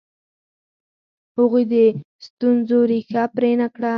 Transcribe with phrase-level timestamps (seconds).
[1.37, 1.75] هغوی د
[2.25, 3.89] ستونزو ریښه پرې نه کړه.